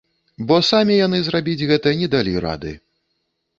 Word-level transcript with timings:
Бо 0.51 0.55
самі 0.69 0.95
яны 1.01 1.19
зрабіць 1.27 1.67
гэта 1.73 1.95
не 2.01 2.11
далі 2.17 2.35
рады. 2.49 2.75